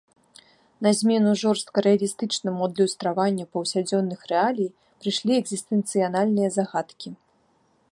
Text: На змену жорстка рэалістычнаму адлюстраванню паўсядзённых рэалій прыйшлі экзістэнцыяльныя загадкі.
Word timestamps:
На 0.85 0.89
змену 0.99 1.33
жорстка 1.41 1.77
рэалістычнаму 1.87 2.61
адлюстраванню 2.69 3.45
паўсядзённых 3.57 4.21
рэалій 4.33 4.73
прыйшлі 5.03 5.31
экзістэнцыяльныя 5.41 6.49
загадкі. 6.57 7.09